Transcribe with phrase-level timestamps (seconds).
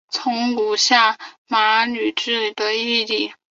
[0.09, 1.17] 从五位下长岑
[1.47, 3.35] 茂智麻吕的义弟。